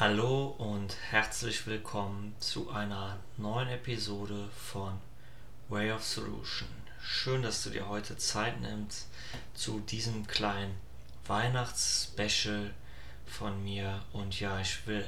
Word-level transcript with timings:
Hallo 0.00 0.54
und 0.56 0.96
herzlich 1.10 1.66
willkommen 1.66 2.34
zu 2.40 2.70
einer 2.70 3.18
neuen 3.36 3.68
Episode 3.68 4.48
von 4.56 4.98
Way 5.68 5.92
of 5.92 6.02
Solution. 6.02 6.70
Schön, 7.02 7.42
dass 7.42 7.62
du 7.62 7.68
dir 7.68 7.86
heute 7.86 8.16
Zeit 8.16 8.62
nimmst 8.62 9.08
zu 9.52 9.80
diesem 9.80 10.26
kleinen 10.26 10.74
Weihnachtsspecial 11.26 12.70
von 13.26 13.62
mir. 13.62 14.02
Und 14.14 14.40
ja, 14.40 14.58
ich 14.58 14.86
will 14.86 15.06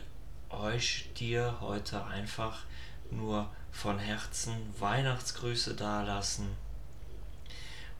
euch 0.50 1.08
dir 1.16 1.56
heute 1.62 2.04
einfach 2.04 2.64
nur 3.10 3.50
von 3.70 3.98
Herzen 3.98 4.74
Weihnachtsgrüße 4.78 5.74
dalassen. 5.74 6.54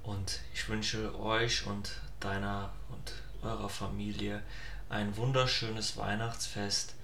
Und 0.03 0.41
ich 0.53 0.69
wünsche 0.69 1.19
euch 1.19 1.67
und 1.67 2.03
deiner 2.21 2.71
und 2.91 3.15
eurer 3.43 3.69
Familie 3.69 4.43
ein 4.89 5.17
wunderschönes 5.17 5.97
Weihnachtsfest. 5.97 6.95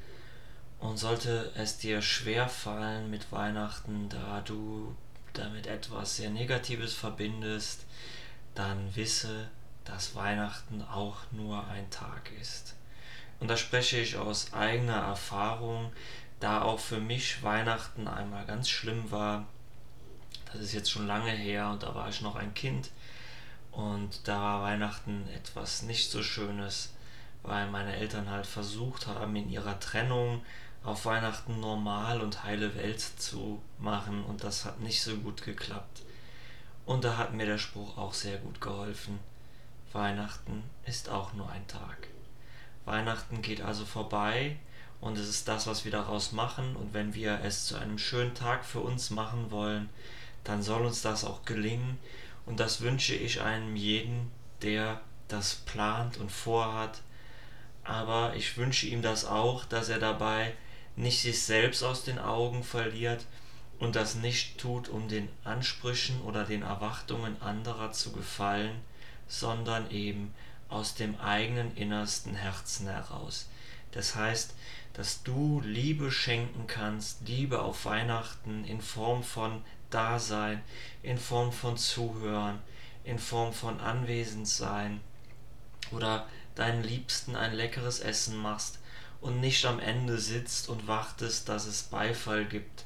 Und 0.78 0.96
sollte 0.96 1.50
es 1.56 1.78
dir 1.78 2.02
schwer 2.02 2.48
fallen 2.48 3.10
mit 3.10 3.32
Weihnachten, 3.32 4.08
da 4.08 4.42
du 4.42 4.94
damit 5.32 5.66
etwas 5.66 6.16
sehr 6.16 6.30
Negatives 6.30 6.94
verbindest, 6.94 7.84
dann 8.54 8.94
wisse, 8.94 9.48
dass 9.84 10.14
Weihnachten 10.14 10.82
auch 10.82 11.16
nur 11.32 11.66
ein 11.68 11.90
Tag 11.90 12.30
ist. 12.40 12.76
Und 13.40 13.48
da 13.48 13.56
spreche 13.56 13.98
ich 13.98 14.16
aus 14.16 14.52
eigener 14.52 14.96
Erfahrung, 14.96 15.92
da 16.38 16.62
auch 16.62 16.78
für 16.78 17.00
mich 17.00 17.42
Weihnachten 17.42 18.06
einmal 18.06 18.46
ganz 18.46 18.68
schlimm 18.68 19.10
war. 19.10 19.46
Das 20.52 20.60
ist 20.60 20.72
jetzt 20.72 20.90
schon 20.90 21.06
lange 21.06 21.32
her 21.32 21.70
und 21.70 21.82
da 21.82 21.94
war 21.94 22.08
ich 22.08 22.20
noch 22.20 22.36
ein 22.36 22.54
Kind 22.54 22.90
und 23.72 24.26
da 24.26 24.38
war 24.38 24.62
Weihnachten 24.62 25.28
etwas 25.34 25.82
nicht 25.82 26.10
so 26.10 26.22
Schönes 26.22 26.90
weil 27.42 27.70
meine 27.70 27.96
Eltern 27.96 28.30
halt 28.30 28.46
versucht 28.46 29.06
haben, 29.06 29.34
in 29.36 29.50
ihrer 29.50 29.78
Trennung 29.80 30.42
auf 30.84 31.06
Weihnachten 31.06 31.60
normal 31.60 32.20
und 32.20 32.44
heile 32.44 32.74
Welt 32.76 33.00
zu 33.00 33.60
machen 33.78 34.24
und 34.24 34.44
das 34.44 34.64
hat 34.64 34.80
nicht 34.80 35.02
so 35.02 35.16
gut 35.16 35.42
geklappt. 35.42 36.02
Und 36.86 37.04
da 37.04 37.16
hat 37.16 37.34
mir 37.34 37.46
der 37.46 37.58
Spruch 37.58 37.98
auch 37.98 38.14
sehr 38.14 38.38
gut 38.38 38.60
geholfen. 38.60 39.18
Weihnachten 39.92 40.62
ist 40.86 41.08
auch 41.08 41.32
nur 41.32 41.50
ein 41.50 41.66
Tag. 41.66 42.08
Weihnachten 42.84 43.42
geht 43.42 43.60
also 43.60 43.84
vorbei 43.84 44.56
und 45.00 45.18
es 45.18 45.28
ist 45.28 45.48
das, 45.48 45.66
was 45.66 45.84
wir 45.84 45.92
daraus 45.92 46.32
machen 46.32 46.76
und 46.76 46.94
wenn 46.94 47.14
wir 47.14 47.40
es 47.42 47.66
zu 47.66 47.76
einem 47.76 47.98
schönen 47.98 48.34
Tag 48.34 48.64
für 48.64 48.80
uns 48.80 49.10
machen 49.10 49.50
wollen, 49.50 49.88
dann 50.44 50.62
soll 50.62 50.86
uns 50.86 51.02
das 51.02 51.24
auch 51.24 51.44
gelingen 51.44 51.98
und 52.48 52.58
das 52.58 52.80
wünsche 52.80 53.14
ich 53.14 53.40
einem 53.40 53.76
jeden, 53.76 54.30
der 54.62 55.00
das 55.28 55.54
plant 55.54 56.16
und 56.16 56.32
vorhat 56.32 57.00
aber 57.88 58.36
ich 58.36 58.58
wünsche 58.58 58.86
ihm 58.86 59.00
das 59.00 59.24
auch, 59.24 59.64
dass 59.64 59.88
er 59.88 59.98
dabei 59.98 60.52
nicht 60.94 61.22
sich 61.22 61.42
selbst 61.42 61.82
aus 61.82 62.04
den 62.04 62.18
Augen 62.18 62.62
verliert 62.62 63.24
und 63.78 63.96
das 63.96 64.14
nicht 64.14 64.58
tut, 64.58 64.90
um 64.90 65.08
den 65.08 65.26
Ansprüchen 65.42 66.20
oder 66.20 66.44
den 66.44 66.60
Erwartungen 66.60 67.40
anderer 67.40 67.90
zu 67.92 68.12
gefallen, 68.12 68.82
sondern 69.26 69.90
eben 69.90 70.34
aus 70.68 70.96
dem 70.96 71.18
eigenen 71.18 71.74
innersten 71.76 72.34
Herzen 72.34 72.88
heraus. 72.88 73.48
Das 73.92 74.14
heißt, 74.14 74.54
dass 74.92 75.22
du 75.22 75.62
Liebe 75.64 76.10
schenken 76.10 76.66
kannst, 76.66 77.26
Liebe 77.26 77.62
auf 77.62 77.86
Weihnachten 77.86 78.64
in 78.66 78.82
Form 78.82 79.22
von 79.22 79.62
Dasein, 79.90 80.62
in 81.02 81.18
Form 81.18 81.52
von 81.52 81.76
Zuhören, 81.76 82.58
in 83.04 83.18
Form 83.18 83.52
von 83.52 83.80
Anwesendsein 83.80 85.00
oder 85.92 86.26
deinen 86.54 86.82
Liebsten 86.82 87.36
ein 87.36 87.54
leckeres 87.54 88.00
Essen 88.00 88.36
machst 88.36 88.78
und 89.20 89.40
nicht 89.40 89.64
am 89.64 89.80
Ende 89.80 90.18
sitzt 90.18 90.68
und 90.68 90.86
wartest, 90.86 91.48
dass 91.48 91.66
es 91.66 91.84
Beifall 91.84 92.44
gibt. 92.44 92.84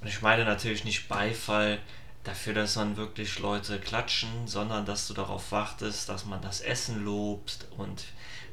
Und 0.00 0.08
ich 0.08 0.22
meine 0.22 0.44
natürlich 0.44 0.84
nicht 0.84 1.08
Beifall 1.08 1.78
dafür, 2.24 2.54
dass 2.54 2.74
dann 2.74 2.96
wirklich 2.96 3.38
Leute 3.38 3.78
klatschen, 3.78 4.48
sondern 4.48 4.86
dass 4.86 5.06
du 5.06 5.14
darauf 5.14 5.52
wartest, 5.52 6.08
dass 6.08 6.24
man 6.24 6.42
das 6.42 6.60
Essen 6.60 7.04
lobt 7.04 7.66
und 7.76 8.04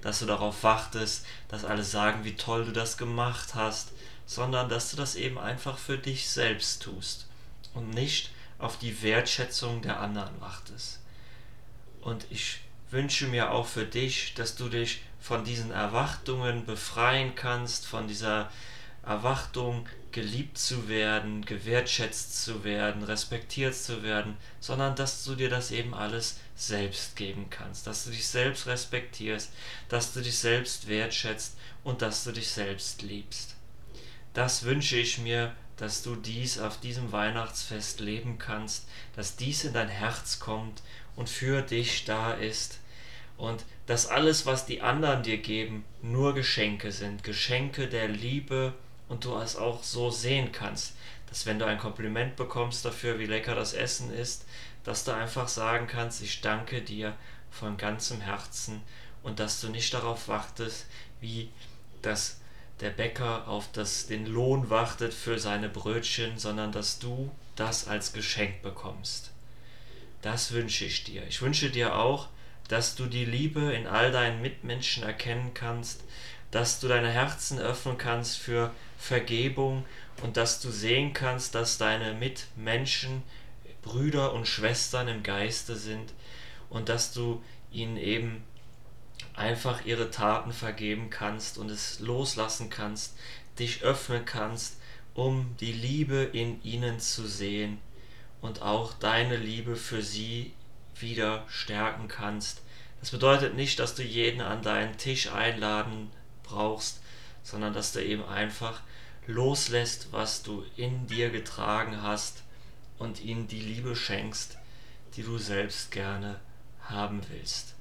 dass 0.02 0.20
du 0.20 0.25
darauf 0.25 0.64
wartest, 0.64 1.25
dass 1.48 1.66
alle 1.66 1.84
sagen, 1.84 2.24
wie 2.24 2.36
toll 2.36 2.66
du 2.66 2.72
das 2.72 2.98
gemacht 2.98 3.56
hast, 3.56 3.92
sondern 4.28 4.70
dass 4.70 4.92
du 4.92 4.98
das 4.98 5.16
eben 5.16 5.38
einfach 5.38 5.78
für 5.78 5.98
dich 5.98 6.30
selbst 6.30 6.84
tust 6.84 7.28
und 7.75 7.91
nicht 7.91 8.31
auf 8.58 8.80
die 8.80 9.03
Wertschätzung 9.03 9.81
der 9.81 10.00
anderen 10.00 10.41
wartest. 10.41 11.00
Und 12.02 12.25
ich 12.30 12.62
wünsche 12.90 13.28
mir 13.28 13.52
auch 13.52 13.68
für 13.68 13.86
dich, 13.86 14.34
dass 14.34 14.56
du 14.56 14.69
dich 14.69 15.02
von 15.19 15.44
diesen 15.44 15.72
Erwartungen 15.72 16.66
befreien 16.66 17.36
kannst, 17.36 17.86
von 17.86 18.08
dieser 18.08 18.50
Erwartung, 19.03 19.88
geliebt 20.12 20.58
zu 20.58 20.88
werden, 20.88 21.44
gewertschätzt 21.44 22.41
zu 22.41 22.63
werden, 22.63 23.03
respektiert 23.03 23.75
zu 23.75 24.02
werden, 24.02 24.38
sondern 24.62 24.96
dass 24.96 25.25
du 25.25 25.36
dir 25.36 25.50
das 25.50 25.72
eben 25.72 25.94
alles 25.94 26.40
selbst 26.56 27.18
geben 27.18 27.47
kannst, 27.50 27.86
dass 27.86 28.06
du 28.06 28.12
dich 28.12 28.25
selbst 28.25 28.66
respektierst, 28.66 29.52
dass 29.90 30.13
du 30.13 30.22
dich 30.22 30.38
selbst 30.38 30.88
wertschätzt 30.88 31.57
und 31.84 32.02
dass 32.02 32.24
du 32.24 32.31
dich 32.31 32.47
selbst 32.50 33.02
liebst. 33.02 33.56
Das 34.34 34.63
wünsche 34.63 34.96
ich 34.96 35.18
mir, 35.18 35.53
dass 35.78 36.03
du 36.03 36.16
dies 36.16 36.59
auf 36.59 36.80
diesem 36.80 37.12
Weihnachtsfest 37.12 38.00
leben 38.00 38.38
kannst, 38.38 38.88
dass 39.16 39.36
dies 39.36 39.63
in 39.63 39.74
dein 39.74 39.90
Herz 39.90 40.40
kommt 40.40 40.81
und 41.16 41.30
für 41.30 41.62
dich 41.62 42.06
da 42.06 42.34
ist 42.34 42.80
und 43.38 43.66
dass 43.86 44.08
alles, 44.08 44.46
was 44.46 44.66
die 44.66 44.81
anderen 44.81 45.24
dir 45.24 45.38
geben, 45.38 45.86
nur 46.02 46.34
Geschenke 46.34 46.91
sind, 46.91 47.24
Geschenke 47.24 47.88
der 47.88 48.08
Liebe 48.08 48.74
und 49.09 49.25
du 49.25 49.36
es 49.38 49.56
auch 49.56 49.84
so 49.84 50.09
sehen 50.09 50.52
kannst, 50.52 50.96
dass 51.28 51.46
wenn 51.46 51.59
du 51.59 51.66
ein 51.66 51.78
Kompliment 51.78 52.36
bekommst 52.36 52.86
dafür, 52.86 53.19
wie 53.19 53.25
lecker 53.25 53.56
das 53.56 53.74
Essen 53.74 54.13
ist, 54.13 54.46
dass 54.84 55.03
du 55.03 55.13
einfach 55.13 55.47
sagen 55.47 55.88
kannst, 55.88 56.22
ich 56.22 56.42
danke 56.42 56.81
dir 56.81 57.16
von 57.52 57.78
ganzem 57.78 58.22
Herzen 58.22 58.81
und 59.24 59.40
dass 59.40 59.59
du 59.59 59.69
nicht 59.69 59.94
darauf 59.94 60.28
wartest, 60.28 60.86
wie 61.19 61.50
das 62.02 62.40
der 62.81 62.90
Bäcker 62.90 63.47
auf 63.47 63.72
das, 63.72 64.08
den 64.08 64.25
Lohn 64.25 64.69
wartet 64.69 65.13
für 65.13 65.40
seine 65.40 65.69
Brötchen, 65.69 66.38
sondern 66.38 66.72
dass 66.72 67.00
du 67.00 67.31
das 67.56 67.88
als 67.88 68.13
Geschenk 68.13 68.62
bekommst. 68.62 69.31
Das 70.22 70.52
wünsche 70.52 70.86
ich 70.86 71.03
dir. 71.03 71.24
Ich 71.28 71.41
wünsche 71.41 71.69
dir 71.69 71.96
auch, 71.96 72.28
dass 72.68 72.96
du 72.96 73.06
die 73.06 73.25
Liebe 73.25 73.74
in 73.74 73.88
all 73.88 74.12
deinen 74.12 74.41
Mitmenschen 74.41 75.03
erkennen 75.03 75.53
kannst, 75.53 76.03
dass 76.52 76.80
du 76.80 76.88
deine 76.88 77.09
Herzen 77.09 77.59
öffnen 77.59 77.97
kannst 77.97 78.38
für 78.38 78.72
Vergebung 78.97 79.86
und 80.24 80.38
dass 80.38 80.59
du 80.59 80.72
sehen 80.72 81.13
kannst, 81.13 81.56
dass 81.56 81.78
deine 81.78 82.13
Mitmenschen 82.13 83.24
Brüder 83.81 84.34
und 84.34 84.47
Schwestern 84.47 85.07
im 85.07 85.22
Geiste 85.22 85.75
sind 85.75 86.12
und 86.69 86.90
dass 86.90 87.13
du 87.13 87.44
ihnen 87.72 87.97
eben 87.97 88.44
einfach 89.35 89.85
ihre 89.85 90.12
Taten 90.12 90.53
vergeben 90.53 91.09
kannst 91.09 91.57
und 91.57 91.69
es 91.69 92.00
loslassen 92.00 92.69
kannst, 92.69 93.18
dich 93.59 93.84
öffnen 93.84 94.25
kannst, 94.25 94.78
um 95.13 95.56
die 95.59 95.72
Liebe 95.72 96.23
in 96.23 96.62
ihnen 96.63 97.00
zu 97.00 97.28
sehen 97.28 97.79
und 98.41 98.62
auch 98.62 98.94
deine 98.94 99.38
Liebe 99.38 99.75
für 99.75 100.01
sie 100.01 100.53
wieder 101.00 101.45
stärken 101.47 102.07
kannst. 102.07 102.62
Das 103.00 103.12
bedeutet 103.12 103.56
nicht, 103.56 103.79
dass 103.79 103.95
du 103.95 104.03
jeden 104.03 104.41
an 104.41 104.62
deinen 104.62 104.97
Tisch 104.97 105.31
einladen 105.31 106.12
brauchst, 106.44 107.01
sondern 107.44 107.74
dass 107.74 107.91
du 107.91 108.03
eben 108.03 108.25
einfach 108.25 108.81
loslässt, 109.28 110.12
was 110.12 110.44
du 110.44 110.63
in 110.75 111.07
dir 111.07 111.29
getragen 111.29 112.01
hast 112.01 112.44
und 112.97 113.22
ihnen 113.22 113.47
die 113.47 113.59
Liebe 113.59 113.95
schenkst, 113.95 114.57
die 115.16 115.24
du 115.24 115.38
selbst 115.38 115.91
gerne 115.91 116.40
haben 116.81 117.22
willst. 117.29 117.75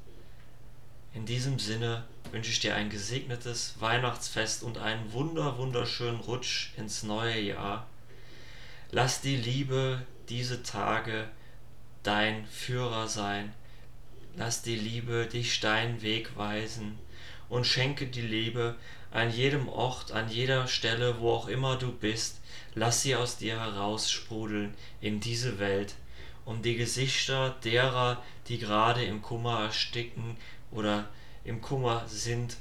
In 1.15 1.27
diesem 1.27 1.61
Sinne 1.61 2.05
wünsche 2.33 2.51
ich 2.51 2.59
dir 2.59 2.75
ein 2.75 2.91
gesegnetes 2.91 3.77
Weihnachtsfest 3.79 4.65
und 4.65 4.79
einen 4.79 5.13
wunder 5.13 5.59
wunderschönen 5.59 6.19
Rutsch 6.19 6.71
ins 6.77 7.05
neue 7.05 7.41
Jahr. 7.41 7.87
Lass 8.91 9.21
die 9.21 9.37
Liebe 9.37 10.05
diese 10.29 10.65
Tage 10.65 11.29
dein 12.03 12.45
Führer 12.47 13.07
sein. 13.07 13.53
Lass 14.37 14.63
die 14.63 14.75
Liebe 14.75 15.27
dich 15.27 15.61
deinen 15.61 16.03
Weg 16.03 16.37
weisen 16.37 16.99
und 17.49 17.65
schenke 17.65 18.09
die 18.09 18.21
Liebe 18.21 18.75
an 19.13 19.31
jedem 19.31 19.69
Ort, 19.69 20.11
an 20.11 20.29
jeder 20.29 20.67
Stelle, 20.67 21.21
wo 21.21 21.31
auch 21.31 21.47
immer 21.47 21.77
du 21.77 21.93
bist. 21.93 22.41
Lass 22.75 23.03
sie 23.03 23.15
aus 23.15 23.37
dir 23.37 23.61
heraussprudeln 23.61 24.75
in 25.01 25.21
diese 25.21 25.61
Welt, 25.61 25.95
um 26.45 26.61
die 26.61 26.75
Gesichter 26.75 27.55
derer, 27.63 28.21
die 28.49 28.59
gerade 28.59 29.05
im 29.05 29.23
Kummer 29.23 29.61
ersticken 29.61 30.37
oder 30.75 31.09
im 31.45 31.61
Kummer 31.61 32.07
sind, 32.09 32.57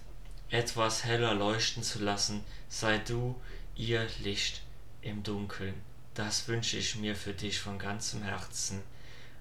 etwas 0.49 1.03
heller 1.03 1.33
leuchten 1.33 1.83
zu 1.83 2.03
lassen. 2.03 2.43
Sei 2.69 2.97
du 2.99 3.35
ihr 3.75 4.07
Licht 4.19 4.61
im 5.01 5.23
Dunkeln. 5.23 5.73
Das 6.13 6.47
wünsche 6.47 6.77
ich 6.77 6.95
mir 6.95 7.15
für 7.15 7.33
dich 7.33 7.59
von 7.59 7.79
ganzem 7.79 8.23
Herzen 8.23 8.81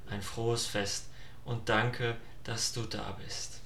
ein 0.08 0.22
frohes 0.22 0.66
Fest 0.66 1.06
und 1.44 1.68
danke, 1.68 2.16
dass 2.44 2.72
du 2.72 2.82
da 2.82 3.12
bist. 3.24 3.61